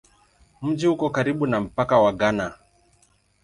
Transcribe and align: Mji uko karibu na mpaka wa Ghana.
Mji 0.61 0.87
uko 0.87 1.09
karibu 1.09 1.47
na 1.47 1.61
mpaka 1.61 1.97
wa 1.99 2.13
Ghana. 2.13 2.53